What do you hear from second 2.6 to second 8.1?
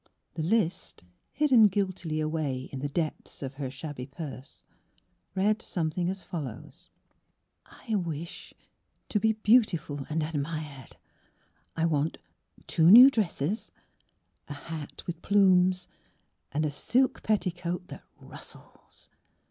away in the depths of her shabby purse, read something as follows: "I